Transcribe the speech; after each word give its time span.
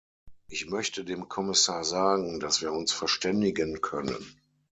Ich 0.47 0.65
möchte 0.67 1.05
dem 1.05 1.29
Kommissar 1.29 1.83
sagen, 1.83 2.39
dass 2.39 2.59
wir 2.63 2.71
uns 2.73 2.91
verständigen 2.91 3.81
können. 3.81 4.35